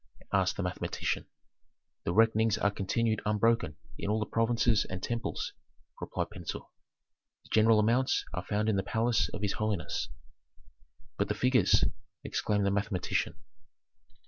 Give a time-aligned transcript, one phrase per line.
[0.33, 1.27] asked the mathematician.
[2.05, 5.53] "The reckonings are continued unbrokenly in all the provinces and temples,"
[6.01, 6.61] replied Pentuer.
[7.43, 10.09] "The general amounts are found in the palace of his holiness."
[11.17, 11.83] "But the figures?"
[12.23, 13.35] exclaimed the mathematician.